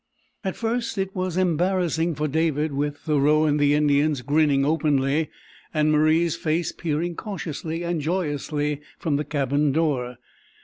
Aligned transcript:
At 0.43 0.55
first 0.55 0.97
it 0.97 1.15
was 1.15 1.37
embarrassing 1.37 2.15
for 2.15 2.27
David, 2.27 2.73
with 2.73 2.97
Thoreau 2.97 3.43
and 3.45 3.59
the 3.59 3.75
Indians 3.75 4.23
grinning 4.23 4.65
openly, 4.65 5.29
and 5.75 5.91
Marie's 5.91 6.35
face 6.35 6.71
peering 6.71 7.15
cautiously 7.15 7.83
and 7.83 8.01
joyously 8.01 8.81
from 8.97 9.17
the 9.17 9.23
cabin 9.23 9.71
door. 9.71 10.17